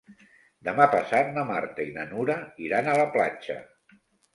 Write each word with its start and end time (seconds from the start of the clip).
Demà 0.69 0.87
passat 0.93 1.29
na 1.37 1.45
Marta 1.51 1.87
i 1.91 1.95
na 2.01 2.09
Nura 2.17 2.41
iran 2.67 2.91
a 2.97 3.01
la 3.05 3.09
platja. 3.19 3.65